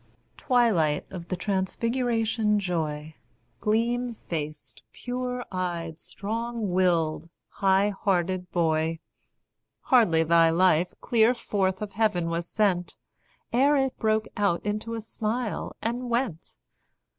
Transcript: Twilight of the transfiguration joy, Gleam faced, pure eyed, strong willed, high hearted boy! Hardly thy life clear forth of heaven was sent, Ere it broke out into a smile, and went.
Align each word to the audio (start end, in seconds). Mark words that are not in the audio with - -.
Twilight 0.37 1.05
of 1.11 1.27
the 1.27 1.35
transfiguration 1.37 2.59
joy, 2.59 3.13
Gleam 3.59 4.15
faced, 4.15 4.81
pure 4.93 5.45
eyed, 5.51 5.99
strong 5.99 6.71
willed, 6.71 7.29
high 7.49 7.89
hearted 7.89 8.51
boy! 8.51 8.97
Hardly 9.81 10.23
thy 10.23 10.49
life 10.49 10.91
clear 11.01 11.35
forth 11.35 11.83
of 11.83 11.91
heaven 11.91 12.29
was 12.31 12.49
sent, 12.49 12.97
Ere 13.53 13.77
it 13.77 13.95
broke 13.99 14.27
out 14.35 14.65
into 14.65 14.95
a 14.95 15.01
smile, 15.01 15.75
and 15.83 16.09
went. 16.09 16.57